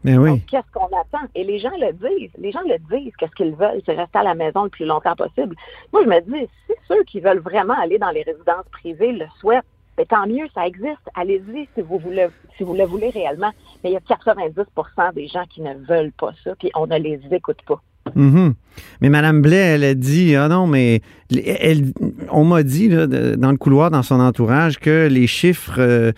Mais 0.05 0.17
oui. 0.17 0.41
qu'est-ce 0.49 0.71
qu'on 0.73 0.87
attend? 0.87 1.27
Et 1.35 1.45
les 1.45 1.59
gens 1.59 1.73
le 1.79 1.93
disent. 1.93 2.31
Les 2.39 2.53
gens 2.53 2.63
le 2.63 2.79
disent. 2.97 3.15
Qu'est-ce 3.17 3.35
qu'ils 3.35 3.55
veulent? 3.55 3.81
C'est 3.85 3.95
rester 3.95 4.19
à 4.19 4.23
la 4.23 4.35
maison 4.35 4.65
le 4.65 4.71
plus 4.71 4.85
longtemps 4.85 5.17
possible. 5.17 5.57
Moi, 5.93 6.03
je 6.05 6.09
me 6.09 6.21
dis, 6.21 6.49
si 6.67 6.73
ceux 6.87 7.03
qui 7.05 7.21
veulent 7.21 7.41
vraiment 7.41 7.75
aller 7.75 7.99
dans 7.99 8.11
les 8.11 8.23
résidences 8.23 8.67
privées 8.71 9.13
le 9.13 9.27
souhaitent, 9.41 9.65
mais 9.99 10.05
ben, 10.09 10.17
tant 10.17 10.27
mieux, 10.29 10.47
ça 10.55 10.67
existe. 10.67 11.11
Allez-y 11.17 11.69
si 11.75 11.83
vous 11.83 11.99
voulez, 11.99 12.29
si 12.57 12.63
vous 12.63 12.75
le 12.75 12.85
voulez 12.85 13.11
réellement. 13.11 13.51
Mais 13.83 13.91
il 13.91 13.95
y 13.95 13.97
a 13.97 14.01
90% 14.01 15.13
des 15.15 15.27
gens 15.27 15.45
qui 15.47 15.61
ne 15.61 15.75
veulent 15.75 16.13
pas 16.13 16.31
ça, 16.45 16.55
puis 16.55 16.71
on 16.77 16.87
ne 16.87 16.97
les 16.99 17.21
écoute 17.33 17.61
pas. 17.67 17.83
Mhm. 18.15 18.55
Mais 19.01 19.09
Mme 19.09 19.43
Blais, 19.43 19.57
elle 19.57 19.85
a 19.85 19.95
dit, 19.95 20.35
ah 20.37 20.49
non, 20.49 20.67
mais 20.67 21.01
elle, 21.45 21.93
on 22.31 22.45
m'a 22.45 22.63
dit 22.63 22.89
là, 22.89 23.07
dans 23.07 23.51
le 23.51 23.57
couloir, 23.57 23.91
dans 23.91 24.03
son 24.03 24.21
entourage, 24.21 24.79
que 24.79 25.09
les 25.09 25.27
chiffres 25.27 25.79
euh, 25.79 26.13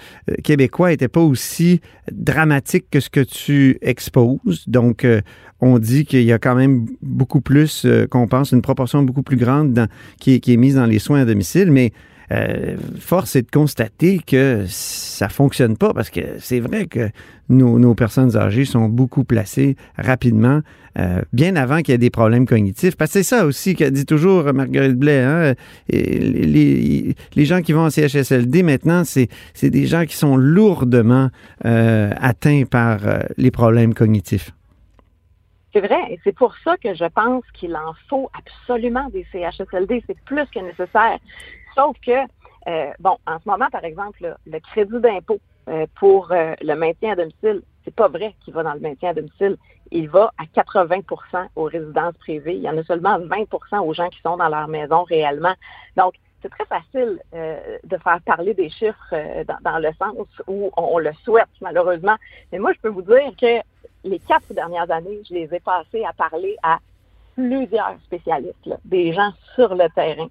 québécois 0.44 0.90
n'étaient 0.90 1.08
pas 1.08 1.20
aussi 1.20 1.80
dramatiques 2.12 2.86
que 2.90 3.00
ce 3.00 3.10
que 3.10 3.20
tu 3.20 3.78
exposes. 3.82 4.64
Donc, 4.66 5.04
euh, 5.04 5.20
on 5.60 5.78
dit 5.78 6.04
qu'il 6.04 6.22
y 6.22 6.32
a 6.32 6.38
quand 6.38 6.54
même 6.54 6.86
beaucoup 7.02 7.40
plus 7.40 7.84
euh, 7.84 8.06
qu'on 8.06 8.26
pense, 8.26 8.52
une 8.52 8.62
proportion 8.62 9.02
beaucoup 9.02 9.22
plus 9.22 9.36
grande 9.36 9.72
dans, 9.72 9.88
qui, 10.18 10.34
est 10.34 10.56
mise 10.56 10.76
dans 10.76 10.86
les 10.86 10.98
soins 10.98 11.20
à 11.20 11.24
domicile. 11.24 11.70
Mais 11.70 11.92
euh, 12.32 12.76
force 12.98 13.36
est 13.36 13.42
de 13.42 13.50
constater 13.50 14.20
que 14.24 14.64
ça 14.68 15.28
fonctionne 15.28 15.76
pas 15.76 15.92
parce 15.92 16.10
que 16.10 16.20
c'est 16.38 16.60
vrai 16.60 16.86
que 16.86 17.10
nos, 17.48 17.94
personnes 17.94 18.36
âgées 18.36 18.64
sont 18.64 18.88
beaucoup 18.88 19.24
placées 19.24 19.76
rapidement, 19.96 20.60
euh, 20.98 21.22
bien 21.32 21.56
avant 21.56 21.78
qu'il 21.78 21.90
y 21.90 21.94
ait 21.94 21.98
des 21.98 22.10
problèmes 22.10 22.46
cognitifs. 22.46 22.96
Parce 22.96 23.12
que 23.12 23.18
c'est 23.18 23.24
ça 23.24 23.44
aussi 23.44 23.74
qu'a 23.74 23.90
dit 23.90 24.06
toujours 24.06 24.52
Marguerite 24.52 24.96
Blais. 24.96 25.22
Hein? 25.22 25.54
les, 25.88 27.14
gens 27.38 27.62
qui 27.62 27.72
vont 27.72 27.86
en 27.86 27.90
CHSLD 27.90 28.62
maintenant, 28.62 29.02
c'est 29.04 29.28
des 29.62 29.86
gens 29.86 30.04
qui 30.04 30.14
sont 30.14 30.36
lourdement 30.36 31.30
euh, 31.64 32.12
atteints 32.20 32.64
par 32.64 33.00
les 33.36 33.50
problèmes 33.50 33.94
cognitifs. 33.94 34.52
C'est 35.72 35.80
vrai, 35.80 36.00
et 36.10 36.18
c'est 36.24 36.34
pour 36.34 36.54
ça 36.64 36.76
que 36.78 36.94
je 36.94 37.04
pense 37.04 37.44
qu'il 37.54 37.76
en 37.76 37.94
faut 38.08 38.28
absolument 38.36 39.08
des 39.10 39.24
CHSLD. 39.30 40.02
C'est 40.06 40.18
plus 40.24 40.46
que 40.52 40.58
nécessaire. 40.58 41.18
Sauf 41.74 41.96
que, 42.04 42.12
euh, 42.68 42.92
bon, 42.98 43.16
en 43.26 43.38
ce 43.38 43.48
moment, 43.48 43.68
par 43.70 43.84
exemple, 43.84 44.36
le 44.46 44.60
crédit 44.60 45.00
d'impôt 45.00 45.38
euh, 45.68 45.86
pour 45.98 46.32
euh, 46.32 46.54
le 46.60 46.74
maintien 46.74 47.12
à 47.12 47.16
domicile, 47.16 47.62
c'est 47.84 47.94
pas 47.94 48.08
vrai 48.08 48.34
qu'il 48.44 48.54
va 48.54 48.62
dans 48.62 48.74
le 48.74 48.80
maintien 48.80 49.10
à 49.10 49.14
domicile. 49.14 49.56
Il 49.90 50.08
va 50.08 50.32
à 50.38 50.44
80% 50.44 51.48
aux 51.56 51.64
résidences 51.64 52.14
privées. 52.18 52.56
Il 52.56 52.62
y 52.62 52.68
en 52.68 52.76
a 52.76 52.84
seulement 52.84 53.18
20% 53.18 53.80
aux 53.80 53.94
gens 53.94 54.08
qui 54.08 54.20
sont 54.20 54.36
dans 54.36 54.48
leur 54.48 54.68
maison 54.68 55.02
réellement. 55.04 55.54
Donc, 55.96 56.14
c'est 56.42 56.50
très 56.50 56.64
facile 56.64 57.20
de 57.32 57.96
faire 57.98 58.20
parler 58.24 58.54
des 58.54 58.70
chiffres 58.70 59.14
dans, 59.62 59.78
le 59.78 59.90
sens 59.98 60.26
où 60.46 60.70
on, 60.74 60.98
le 60.98 61.12
souhaite, 61.24 61.48
malheureusement. 61.60 62.16
Mais 62.50 62.58
moi, 62.58 62.72
je 62.72 62.80
peux 62.80 62.88
vous 62.88 63.02
dire 63.02 63.32
que 63.38 63.60
les 64.04 64.18
quatre 64.20 64.54
dernières 64.54 64.90
années, 64.90 65.20
je 65.28 65.34
les 65.34 65.54
ai 65.54 65.60
passées 65.60 66.04
à 66.04 66.14
parler 66.14 66.56
à 66.62 66.78
plusieurs 67.34 67.96
spécialistes, 68.04 68.70
des 68.84 69.12
gens 69.12 69.32
sur 69.54 69.74
le 69.74 69.88
terrain 69.94 70.28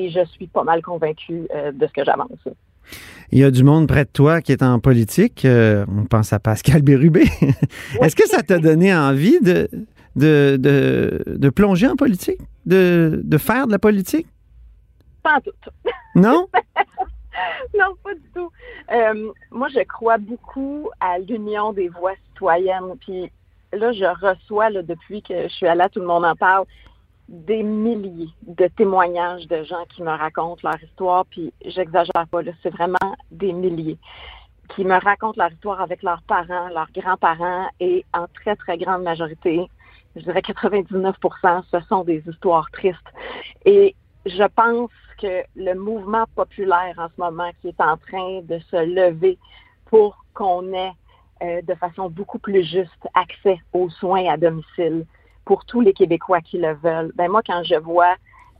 et 0.00 0.10
je 0.10 0.24
suis 0.24 0.46
pas 0.46 0.64
mal 0.64 0.82
convaincue 0.82 1.46
euh, 1.54 1.72
de 1.72 1.86
ce 1.86 1.92
que 1.92 2.04
j'avance. 2.04 2.38
Il 3.32 3.38
y 3.38 3.44
a 3.44 3.50
du 3.50 3.62
monde 3.62 3.86
près 3.86 4.04
de 4.04 4.10
toi 4.10 4.40
qui 4.40 4.52
est 4.52 4.62
en 4.62 4.80
politique. 4.80 5.44
Euh, 5.44 5.84
on 5.88 6.04
pense 6.04 6.32
à 6.32 6.38
Pascal 6.40 6.82
Bérubé. 6.82 7.24
Est-ce 8.00 8.16
que 8.16 8.26
ça 8.26 8.42
t'a 8.42 8.58
donné 8.58 8.94
envie 8.94 9.40
de, 9.40 9.68
de, 10.16 10.56
de, 10.56 11.50
plonger 11.50 11.86
en 11.86 11.96
politique? 11.96 12.40
De, 12.66 13.20
de, 13.22 13.38
faire 13.38 13.66
de 13.66 13.72
la 13.72 13.78
politique? 13.78 14.26
Pas 15.22 15.36
en 15.36 15.40
tout. 15.40 15.50
Non? 16.16 16.48
non, 17.78 17.94
pas 18.02 18.14
du 18.14 18.28
tout. 18.34 18.50
Euh, 18.92 19.30
moi, 19.52 19.68
je 19.72 19.84
crois 19.84 20.18
beaucoup 20.18 20.90
à 20.98 21.20
l'union 21.20 21.72
des 21.72 21.88
voix 21.88 22.14
citoyennes. 22.26 22.96
Puis 23.00 23.30
là, 23.72 23.92
je 23.92 24.06
reçois, 24.26 24.70
depuis 24.82 25.22
que 25.22 25.44
je 25.44 25.54
suis 25.54 25.68
allée, 25.68 25.84
tout 25.92 26.00
le 26.00 26.06
monde 26.06 26.24
en 26.24 26.34
parle, 26.34 26.64
des 27.30 27.62
milliers 27.62 28.28
de 28.42 28.66
témoignages 28.66 29.46
de 29.46 29.62
gens 29.62 29.84
qui 29.94 30.02
me 30.02 30.10
racontent 30.10 30.60
leur 30.64 30.82
histoire, 30.82 31.24
puis 31.26 31.52
j'exagère 31.64 32.26
pas, 32.30 32.40
c'est 32.62 32.70
vraiment 32.70 33.16
des 33.30 33.52
milliers 33.52 33.98
qui 34.74 34.84
me 34.84 34.98
racontent 35.00 35.40
leur 35.40 35.52
histoire 35.52 35.80
avec 35.80 36.02
leurs 36.02 36.22
parents, 36.22 36.68
leurs 36.68 36.90
grands-parents, 36.92 37.68
et 37.78 38.04
en 38.12 38.26
très, 38.34 38.56
très 38.56 38.78
grande 38.78 39.04
majorité, 39.04 39.68
je 40.16 40.22
dirais 40.22 40.40
99% 40.40 41.62
ce 41.70 41.80
sont 41.88 42.04
des 42.04 42.22
histoires 42.26 42.68
tristes. 42.72 42.98
Et 43.64 43.94
je 44.26 44.44
pense 44.54 44.90
que 45.20 45.42
le 45.54 45.74
mouvement 45.74 46.24
populaire 46.34 46.94
en 46.98 47.08
ce 47.08 47.20
moment 47.20 47.50
qui 47.60 47.68
est 47.68 47.80
en 47.80 47.96
train 47.96 48.40
de 48.42 48.58
se 48.70 48.76
lever 48.76 49.38
pour 49.86 50.24
qu'on 50.34 50.72
ait 50.72 50.92
euh, 51.42 51.62
de 51.62 51.74
façon 51.74 52.10
beaucoup 52.10 52.38
plus 52.38 52.64
juste 52.64 53.08
accès 53.14 53.58
aux 53.72 53.88
soins 53.88 54.26
à 54.26 54.36
domicile, 54.36 55.06
pour 55.44 55.64
tous 55.64 55.80
les 55.80 55.92
Québécois 55.92 56.40
qui 56.40 56.58
le 56.58 56.74
veulent. 56.74 57.12
Ben 57.14 57.30
moi, 57.30 57.42
quand 57.44 57.62
je 57.64 57.76
vois 57.76 58.14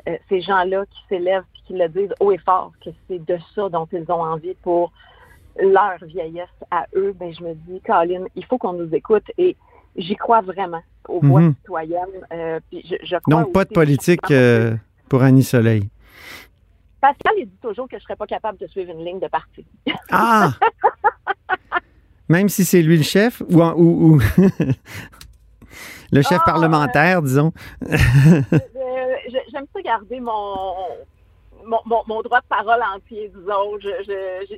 euh, 0.08 0.16
ces 0.28 0.40
gens-là 0.40 0.84
qui 0.86 1.00
s'élèvent 1.08 1.44
et 1.54 1.66
qui 1.66 1.74
le 1.74 1.88
disent 1.88 2.14
haut 2.20 2.32
et 2.32 2.38
fort, 2.38 2.72
que 2.84 2.90
c'est 3.08 3.24
de 3.24 3.38
ça 3.54 3.68
dont 3.68 3.88
ils 3.92 4.10
ont 4.10 4.22
envie 4.22 4.54
pour 4.62 4.92
leur 5.60 5.98
vieillesse 6.02 6.48
à 6.70 6.86
eux, 6.96 7.14
ben 7.18 7.32
je 7.32 7.42
me 7.42 7.54
dis, 7.54 7.80
Colin, 7.80 8.24
il 8.34 8.44
faut 8.44 8.58
qu'on 8.58 8.72
nous 8.72 8.94
écoute 8.94 9.24
et 9.36 9.56
j'y 9.96 10.16
crois 10.16 10.40
vraiment 10.40 10.82
aux 11.08 11.20
voix 11.20 11.40
mhm. 11.40 11.54
citoyennes. 11.56 12.26
Euh, 12.32 12.60
Donc, 13.28 13.52
pas 13.52 13.64
de 13.64 13.70
politique 13.70 14.30
euh, 14.30 14.76
pour 15.08 15.22
Annie 15.22 15.42
Soleil. 15.42 15.88
Pascal, 17.00 17.32
il 17.38 17.46
dit 17.46 17.58
toujours 17.62 17.86
que 17.86 17.96
je 17.96 17.96
ne 17.96 18.02
serais 18.02 18.16
pas 18.16 18.26
capable 18.26 18.58
de 18.58 18.66
suivre 18.66 18.92
une 18.92 19.04
ligne 19.04 19.20
de 19.20 19.28
parti. 19.28 19.64
Ah! 20.10 20.52
Même 22.28 22.48
si 22.48 22.64
c'est 22.64 22.82
lui 22.82 22.96
le 22.96 23.02
chef 23.02 23.42
ou, 23.48 23.62
ou... 23.62 24.20
Le 26.12 26.22
chef 26.22 26.40
ah, 26.42 26.44
parlementaire, 26.44 27.22
disons. 27.22 27.52
J'aime 27.88 29.66
ça 29.72 29.82
garder 29.82 30.20
mon, 30.20 30.74
mon, 32.06 32.22
droit 32.22 32.40
de 32.40 32.46
parole 32.48 32.80
entier, 32.94 33.30
disons. 33.34 33.78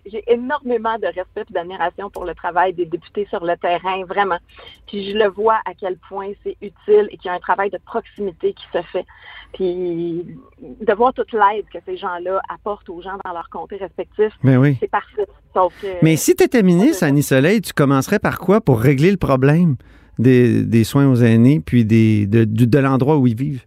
J'ai 0.06 0.24
énormément 0.26 0.98
de 0.98 1.06
respect 1.06 1.44
et 1.48 1.52
d'admiration 1.52 2.10
pour 2.10 2.24
le 2.24 2.34
travail 2.34 2.72
des 2.72 2.86
députés 2.86 3.26
sur 3.28 3.44
le 3.44 3.56
terrain, 3.56 4.04
vraiment. 4.04 4.38
Puis 4.86 5.10
je 5.10 5.18
le 5.18 5.28
vois 5.28 5.60
à 5.66 5.74
quel 5.78 5.96
point 6.08 6.32
c'est 6.42 6.56
utile 6.60 7.08
et 7.10 7.16
qu'il 7.16 7.26
y 7.26 7.28
a 7.28 7.34
un 7.34 7.40
travail 7.40 7.70
de 7.70 7.78
proximité 7.84 8.54
qui 8.54 8.64
se 8.72 8.82
fait. 8.82 9.06
Puis 9.52 10.26
de 10.60 10.92
voir 10.94 11.12
toute 11.12 11.32
l'aide 11.32 11.66
que 11.72 11.78
ces 11.84 11.96
gens-là 11.96 12.40
apportent 12.48 12.88
aux 12.88 13.02
gens 13.02 13.18
dans 13.24 13.32
leurs 13.32 13.50
comtés 13.50 13.76
respectifs, 13.76 14.32
oui. 14.44 14.76
c'est 14.80 14.90
parfait. 14.90 15.26
Mais 16.02 16.16
si 16.16 16.34
tu 16.34 16.44
étais 16.44 16.62
ministre, 16.62 17.04
Annie 17.04 17.22
Soleil, 17.22 17.60
tu 17.60 17.72
commencerais 17.72 18.18
par 18.18 18.38
quoi 18.38 18.60
pour 18.60 18.80
régler 18.80 19.10
le 19.10 19.18
problème? 19.18 19.76
Des, 20.18 20.84
soins 20.84 21.08
aux 21.08 21.16
aînés, 21.16 21.60
puis 21.60 21.84
des, 21.84 22.26
de, 22.26 22.44
de 22.44 22.78
l'endroit 22.78 23.16
où 23.16 23.26
ils 23.26 23.36
vivent? 23.36 23.64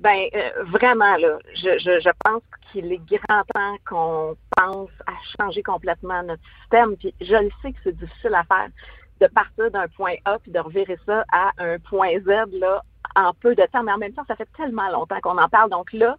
Ben 0.00 0.26
euh, 0.34 0.64
vraiment 0.64 1.16
là, 1.16 1.38
je, 1.54 1.78
je, 1.78 2.10
pense 2.24 2.42
qu'il 2.70 2.92
est 2.92 3.00
grand 3.06 3.42
temps 3.54 3.76
qu'on 3.88 4.36
pense 4.56 4.90
à 5.06 5.12
changer 5.38 5.62
complètement 5.62 6.22
notre 6.22 6.42
système. 6.60 6.96
Puis 6.96 7.14
je 7.20 7.34
le 7.34 7.50
sais 7.62 7.72
que 7.72 7.78
c'est 7.82 7.96
difficile 7.96 8.34
à 8.34 8.44
faire 8.44 8.68
de 9.20 9.26
partir 9.28 9.70
d'un 9.70 9.88
point 9.88 10.14
A 10.24 10.38
puis 10.38 10.52
de 10.52 10.58
revirer 10.58 10.98
ça 11.06 11.24
à 11.32 11.50
un 11.58 11.78
point 11.78 12.18
Z 12.20 12.28
là 12.60 12.82
en 13.16 13.32
peu 13.32 13.54
de 13.54 13.62
temps. 13.72 13.82
Mais 13.82 13.92
en 13.92 13.98
même 13.98 14.12
temps, 14.12 14.24
ça 14.28 14.36
fait 14.36 14.48
tellement 14.56 14.90
longtemps 14.90 15.20
qu'on 15.22 15.38
en 15.38 15.48
parle. 15.48 15.70
Donc 15.70 15.92
là, 15.92 16.16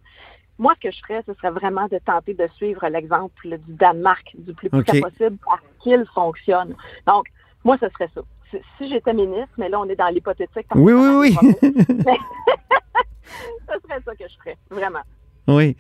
moi, 0.58 0.74
ce 0.76 0.88
que 0.88 0.92
je 0.92 1.00
ferais, 1.02 1.24
ce 1.28 1.34
serait 1.36 1.52
vraiment 1.52 1.88
de 1.88 2.00
tenter 2.00 2.34
de 2.34 2.48
suivre 2.56 2.88
l'exemple 2.88 3.58
du 3.60 3.74
Danemark 3.74 4.34
du 4.40 4.54
plus 4.54 4.70
près 4.70 4.84
possible 5.00 5.38
parce 5.46 5.62
qu'il 5.80 6.04
fonctionne. 6.16 6.76
Donc, 7.06 7.28
moi, 7.64 7.78
ce 7.80 7.88
serait 7.90 8.10
ça 8.16 8.22
si 8.52 8.90
j'étais 8.90 9.14
ministre, 9.14 9.54
mais 9.58 9.70
là, 9.70 9.80
on 9.80 9.90
est 9.90 9.96
dans 9.96 10.08
l'hypothétique. 10.08 10.68
Oui, 10.76 10.94
oui, 10.94 11.16
oui. 11.16 11.34
ce 11.34 11.40
serait 13.84 14.02
ça 14.06 14.16
que 14.16 14.26
je 14.28 14.38
ferais, 14.40 14.58
vraiment. 14.70 15.02
Oui. 15.48 15.76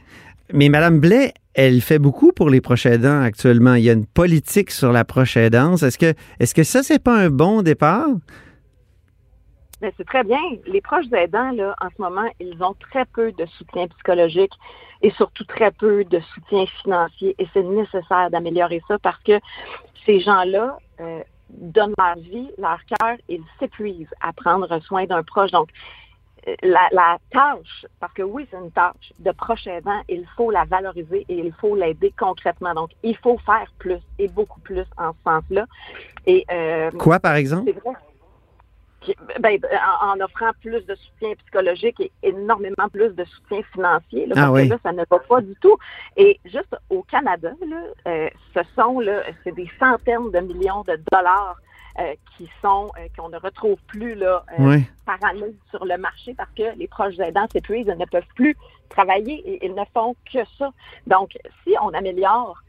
Mais 0.54 0.70
Mme 0.70 1.00
Blais, 1.00 1.34
elle 1.54 1.82
fait 1.82 2.00
beaucoup 2.00 2.32
pour 2.32 2.50
les 2.50 2.62
proches 2.62 2.86
aidants 2.86 3.22
actuellement. 3.22 3.74
Il 3.74 3.84
y 3.84 3.90
a 3.90 3.94
une 3.94 4.06
politique 4.06 4.72
sur 4.72 4.92
la 4.92 5.04
proche 5.04 5.36
aidance. 5.36 5.84
Est-ce 5.84 5.98
que, 5.98 6.14
est-ce 6.40 6.54
que 6.54 6.64
ça, 6.64 6.84
c'est 6.84 7.04
pas 7.04 7.18
un 7.18 7.30
bon 7.30 7.64
départ? 7.64 8.08
C'est 9.82 10.06
très 10.06 10.24
bien. 10.24 10.40
Les 10.66 10.82
proches 10.82 11.12
aidants, 11.12 11.52
là, 11.52 11.76
en 11.82 11.90
ce 11.96 12.02
moment, 12.02 12.28
ils 12.40 12.64
ont 12.64 12.76
très 12.92 13.06
peu 13.06 13.32
de 13.34 13.46
soutien 13.58 13.88
psychologique 13.88 14.54
et 15.02 15.12
surtout 15.12 15.44
très 15.44 15.72
peu 15.72 16.04
de 16.06 16.20
soutien 16.34 16.66
financier. 16.82 17.36
Et 17.38 17.48
c'est 17.54 17.64
nécessaire 17.64 18.30
d'améliorer 18.32 18.82
ça 18.88 18.98
parce 19.00 19.22
que 19.24 19.40
ces 20.06 20.20
gens-là, 20.22 20.78
euh, 21.00 21.22
donnent 21.50 21.94
leur 21.98 22.18
vie, 22.18 22.50
leur 22.58 22.80
cœur, 22.86 23.18
ils 23.27 23.44
s'épuisent 23.60 24.13
à 24.22 24.34
prendre 24.34 24.80
soin 24.82 25.06
d'un 25.06 25.24
proche. 25.24 25.51
Donc, 25.51 25.70
euh, 26.48 26.56
la, 26.63 27.18
tâche, 27.32 27.86
parce 28.00 28.13
que 28.13 28.22
oui, 28.24 28.48
c'est 28.50 28.58
une 28.58 28.72
tâche 28.72 29.13
de 29.20 29.32
proche 29.32 29.68
aidant, 29.68 30.01
il 30.08 30.25
faut 30.36 30.51
la 30.51 30.63
valoriser 30.66 31.25
et 31.27 31.39
il 31.39 31.54
faut 31.54 31.75
l'aider 31.75 32.13
concrètement. 32.18 32.74
Donc, 32.74 32.92
il 33.04 33.18
faut 33.18 33.38
faire 33.39 33.72
plus 33.80 34.00
et 34.18 34.27
beaucoup 34.27 34.60
plus 34.62 34.86
en 34.98 35.12
ce 35.12 35.18
sens-là. 35.24 35.66
Et 36.25 36.46
euh, 36.51 36.92
Quoi, 36.92 37.20
par 37.20 37.36
exemple? 37.36 37.72
Ben, 39.40 39.60
en, 40.02 40.20
offrant 40.22 40.52
plus 40.62 40.86
de 40.86 40.96
soutien 40.96 41.34
psychologique 41.36 42.00
et 42.00 42.12
énormément 42.24 42.90
plus 42.92 43.14
de 43.16 43.24
soutien 43.26 43.62
financier. 43.74 44.26
Là, 44.28 44.36
ah 44.38 44.52
parce 44.52 44.64
que 44.64 44.70
là, 44.70 44.78
ça 44.84 44.92
ne 44.92 45.04
va 45.10 45.20
pas 45.20 45.42
du 45.42 45.56
tout. 45.62 45.78
Et 46.16 46.40
juste 46.46 46.76
au 46.90 47.04
Canada, 47.04 47.52
là, 47.68 47.82
euh, 48.08 48.30
ce 48.54 48.60
sont 48.76 49.00
là, 49.00 49.24
c'est 49.44 49.56
des 49.56 49.70
centaines 49.80 50.32
de 50.32 50.40
millions 50.40 50.84
de 50.84 51.00
dollars 51.12 51.58
euh, 52.00 52.14
qui 52.38 52.50
sont 52.62 52.92
euh, 52.98 53.08
qu'on 53.18 53.30
ne 53.30 53.38
retrouve 53.38 53.78
plus 53.88 54.16
là 54.16 54.44
par 55.06 55.24
année 55.24 55.56
sur 55.72 55.84
le 55.86 55.98
marché 55.98 56.34
parce 56.36 56.52
que 56.56 56.78
les 56.78 56.88
proches 56.88 57.18
aidants 57.20 57.48
s'épuisent, 57.52 57.88
ils 57.88 57.98
ne 57.98 58.06
peuvent 58.06 58.24
plus 58.36 58.56
travailler 58.90 59.36
et 59.48 59.66
ils 59.66 59.74
ne 59.74 59.84
font 59.94 60.16
que 60.32 60.40
ça. 60.58 60.72
Donc, 61.08 61.38
si 61.64 61.76
on 61.82 61.90
améliore 61.90 62.62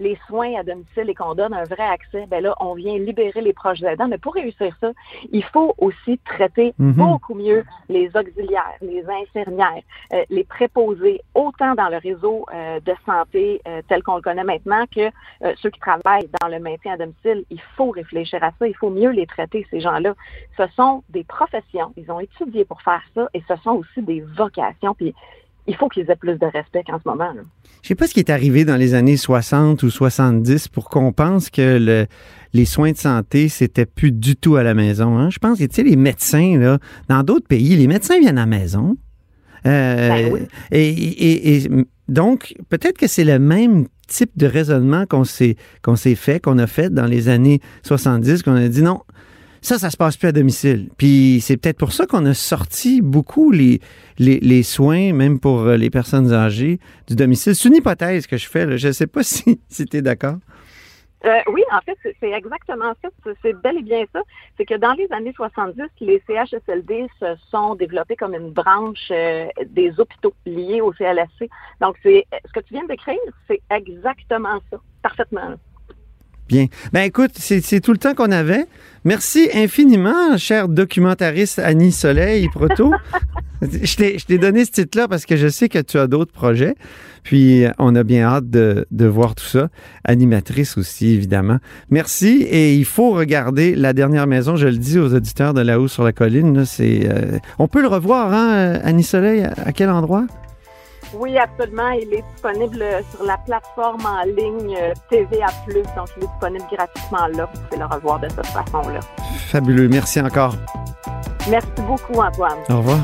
les 0.00 0.18
soins 0.26 0.54
à 0.58 0.62
domicile 0.62 1.08
et 1.08 1.14
qu'on 1.14 1.34
donne 1.34 1.54
un 1.54 1.64
vrai 1.64 1.84
accès, 1.84 2.26
ben 2.26 2.42
là, 2.42 2.54
on 2.60 2.74
vient 2.74 2.98
libérer 2.98 3.40
les 3.40 3.52
proches 3.52 3.82
aidants. 3.82 4.08
Mais 4.08 4.18
pour 4.18 4.34
réussir 4.34 4.74
ça, 4.80 4.92
il 5.32 5.44
faut 5.44 5.74
aussi 5.78 6.18
traiter 6.24 6.74
Mhm. 6.78 6.92
beaucoup 6.92 7.34
mieux 7.34 7.64
les 7.88 8.10
auxiliaires, 8.16 8.74
les 8.80 9.04
infirmières, 9.08 9.82
euh, 10.12 10.24
les 10.30 10.44
préposés, 10.44 11.20
autant 11.34 11.74
dans 11.74 11.88
le 11.88 11.98
réseau 11.98 12.46
euh, 12.52 12.80
de 12.80 12.94
santé 13.06 13.60
euh, 13.68 13.82
tel 13.88 14.02
qu'on 14.02 14.16
le 14.16 14.22
connaît 14.22 14.44
maintenant 14.44 14.84
que 14.94 15.00
euh, 15.42 15.54
ceux 15.60 15.70
qui 15.70 15.80
travaillent 15.80 16.28
dans 16.40 16.48
le 16.48 16.58
maintien 16.58 16.94
à 16.94 16.96
domicile. 16.96 17.44
Il 17.50 17.60
faut 17.76 17.90
réfléchir 17.90 18.42
à 18.42 18.50
ça. 18.58 18.66
Il 18.66 18.76
faut 18.76 18.90
mieux 18.90 19.10
les 19.10 19.26
traiter, 19.26 19.66
ces 19.70 19.80
gens-là. 19.80 20.14
Ce 20.56 20.66
sont 20.76 21.02
des 21.08 21.24
professions. 21.24 21.92
Ils 21.96 22.10
ont 22.10 22.20
étudié 22.20 22.64
pour 22.64 22.82
faire 22.82 23.02
ça 23.14 23.28
et 23.34 23.42
ce 23.48 23.56
sont 23.56 23.72
aussi 23.72 24.02
des 24.02 24.20
vocations. 24.20 24.94
Puis 24.94 25.14
il 25.66 25.74
faut 25.76 25.88
qu'ils 25.88 26.10
aient 26.10 26.16
plus 26.16 26.38
de 26.38 26.46
respect 26.46 26.82
qu'en 26.86 26.98
ce 26.98 27.08
moment. 27.08 27.32
là. 27.32 27.42
Je 27.82 27.88
sais 27.88 27.94
pas 27.94 28.06
ce 28.06 28.14
qui 28.14 28.20
est 28.20 28.30
arrivé 28.30 28.64
dans 28.64 28.76
les 28.76 28.94
années 28.94 29.16
60 29.16 29.82
ou 29.82 29.90
70 29.90 30.68
pour 30.68 30.88
qu'on 30.88 31.12
pense 31.12 31.50
que 31.50 31.78
le- 31.78 32.06
les 32.52 32.64
soins 32.64 32.92
de 32.92 32.96
santé, 32.96 33.48
c'était 33.48 33.84
plus 33.86 34.12
du 34.12 34.36
tout 34.36 34.56
à 34.56 34.62
la 34.62 34.74
maison. 34.74 35.18
hein. 35.18 35.28
Je 35.30 35.38
pense 35.38 35.58
que, 35.58 35.64
tu 35.64 35.74
sais, 35.74 35.82
les 35.82 35.96
médecins, 35.96 36.56
là, 36.58 36.78
dans 37.08 37.22
d'autres 37.22 37.46
pays, 37.46 37.76
les 37.76 37.86
médecins 37.86 38.18
viennent 38.20 38.38
à 38.38 38.42
la 38.42 38.46
maison. 38.46 38.96
Euh, 39.66 40.08
Ben 40.08 40.32
oui. 40.32 40.40
et, 40.72 40.88
et- 40.88 41.56
et 41.64 41.68
donc, 42.08 42.54
peut-être 42.68 42.98
que 42.98 43.06
c'est 43.06 43.24
le 43.24 43.38
même 43.38 43.86
type 44.06 44.30
de 44.36 44.46
raisonnement 44.46 45.06
qu'on 45.06 45.24
s'est 45.24 45.56
qu'on 45.82 45.96
s'est 45.96 46.14
fait, 46.14 46.38
qu'on 46.40 46.58
a 46.58 46.66
fait 46.66 46.92
dans 46.92 47.06
les 47.06 47.28
années 47.30 47.60
70, 47.82 48.42
qu'on 48.42 48.54
a 48.56 48.68
dit 48.68 48.82
non, 48.82 49.00
ça, 49.64 49.78
ça 49.78 49.90
se 49.90 49.96
passe 49.96 50.16
plus 50.16 50.28
à 50.28 50.32
domicile. 50.32 50.90
Puis 50.98 51.40
c'est 51.40 51.56
peut-être 51.56 51.78
pour 51.78 51.92
ça 51.92 52.06
qu'on 52.06 52.26
a 52.26 52.34
sorti 52.34 53.00
beaucoup 53.00 53.50
les, 53.50 53.80
les, 54.18 54.62
soins, 54.62 55.12
même 55.12 55.40
pour 55.40 55.60
euh, 55.60 55.76
les 55.76 55.88
personnes 55.90 56.32
âgées, 56.32 56.78
du 57.06 57.14
domicile. 57.16 57.54
C'est 57.54 57.68
une 57.68 57.76
hypothèse 57.76 58.26
que 58.26 58.36
je 58.36 58.46
fais. 58.48 58.76
Je 58.76 58.88
ne 58.88 58.92
sais 58.92 59.06
pas 59.06 59.22
si, 59.34 59.60
si 59.68 59.86
tu 59.86 59.96
es 59.96 60.02
d'accord. 60.02 60.36
Euh, 61.24 61.38
oui, 61.50 61.62
en 61.72 61.80
fait, 61.80 61.96
c'est- 62.20 62.30
exactement 62.30 62.92
ça. 63.00 63.08
C'est- 63.24 63.32
C'est 63.40 63.52
bel 63.54 63.78
et 63.78 63.82
bien 63.82 64.04
ça. 64.12 64.20
C'est 64.58 64.66
que 64.66 64.74
dans 64.74 64.92
les 64.92 65.08
années 65.10 65.32
70, 65.34 65.80
les 66.02 66.22
CHSLD 66.26 67.06
se 67.18 67.34
sont 67.50 67.74
développés 67.76 68.16
comme 68.16 68.34
une 68.34 68.50
branche 68.50 69.08
euh, 69.10 69.46
des 69.70 69.98
hôpitaux 69.98 70.34
liés 70.44 70.82
au 70.82 70.92
CLSC. 70.92 71.48
Donc, 71.80 71.96
c'est 72.02 72.26
ce 72.46 72.52
que 72.52 72.60
tu 72.60 72.74
viens 72.74 72.82
de 72.82 72.88
décrire, 72.88 73.16
c'est 73.48 73.62
exactement 73.70 74.60
ça, 74.70 74.76
parfaitement. 75.02 75.54
Bien. 76.48 76.66
Ben 76.92 77.02
écoute, 77.02 77.32
c'est 77.36 77.80
tout 77.80 77.92
le 77.92 77.98
temps 77.98 78.14
qu'on 78.14 78.30
avait. 78.30 78.66
Merci 79.04 79.48
infiniment, 79.54 80.36
cher 80.36 80.68
documentariste 80.68 81.58
Annie 81.58 81.92
Soleil 81.92 82.48
Proto. 82.48 82.92
je 83.62 84.24
t'ai 84.24 84.38
donné 84.38 84.64
ce 84.64 84.70
titre-là 84.70 85.08
parce 85.08 85.26
que 85.26 85.36
je 85.36 85.48
sais 85.48 85.68
que 85.68 85.78
tu 85.78 85.98
as 85.98 86.06
d'autres 86.06 86.32
projets. 86.32 86.74
Puis 87.22 87.64
euh, 87.64 87.70
on 87.78 87.94
a 87.96 88.02
bien 88.02 88.24
hâte 88.24 88.50
de, 88.50 88.86
voir 89.06 89.34
tout 89.34 89.44
ça. 89.44 89.68
Animatrice 90.04 90.76
aussi, 90.76 91.14
évidemment. 91.14 91.58
Merci. 91.90 92.42
Et 92.42 92.74
il 92.74 92.84
faut 92.84 93.12
regarder 93.12 93.74
La 93.74 93.92
Dernière 93.92 94.26
Maison. 94.26 94.56
Je 94.56 94.68
le 94.68 94.76
dis 94.76 94.98
aux 94.98 95.14
auditeurs 95.14 95.54
de 95.54 95.62
là-haut 95.62 95.88
sur 95.88 96.04
la 96.04 96.12
colline. 96.12 96.64
euh, 96.80 97.38
on 97.58 97.68
peut 97.68 97.80
le 97.80 97.88
revoir, 97.88 98.32
hein, 98.32 98.78
Annie 98.84 99.02
Soleil? 99.02 99.42
À 99.42 99.72
quel 99.72 99.90
endroit? 99.90 100.26
Oui, 101.16 101.38
absolument. 101.38 101.90
Il 101.90 102.12
est 102.14 102.24
disponible 102.32 102.84
sur 103.10 103.24
la 103.24 103.38
plateforme 103.38 104.04
en 104.06 104.24
ligne 104.24 104.76
euh, 104.76 104.92
TVA+. 105.10 105.46
Donc, 105.96 106.08
il 106.16 106.24
est 106.24 106.26
disponible 106.26 106.64
gratuitement 106.72 107.26
là. 107.36 107.48
Vous 107.52 107.60
pouvez 107.62 107.80
le 107.80 107.86
revoir 107.86 108.20
de 108.20 108.28
cette 108.28 108.46
façon-là. 108.46 109.00
Fabuleux. 109.48 109.88
Merci 109.88 110.20
encore. 110.20 110.54
Merci 111.48 111.68
beaucoup, 111.86 112.20
Antoine. 112.20 112.58
Au 112.70 112.78
revoir. 112.78 112.98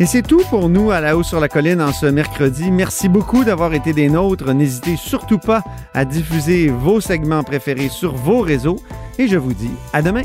Et 0.00 0.06
c'est 0.06 0.22
tout 0.22 0.42
pour 0.48 0.70
nous 0.70 0.90
à 0.90 1.00
la 1.00 1.14
haut 1.14 1.22
sur 1.22 1.40
la 1.40 1.48
colline 1.48 1.82
en 1.82 1.92
ce 1.92 2.06
mercredi. 2.06 2.70
Merci 2.70 3.10
beaucoup 3.10 3.44
d'avoir 3.44 3.74
été 3.74 3.92
des 3.92 4.08
nôtres. 4.08 4.52
N'hésitez 4.54 4.96
surtout 4.96 5.38
pas 5.38 5.62
à 5.92 6.06
diffuser 6.06 6.68
vos 6.68 7.02
segments 7.02 7.42
préférés 7.42 7.90
sur 7.90 8.14
vos 8.14 8.40
réseaux. 8.40 8.80
Et 9.18 9.28
je 9.28 9.36
vous 9.36 9.52
dis 9.52 9.72
à 9.92 10.00
demain. 10.00 10.22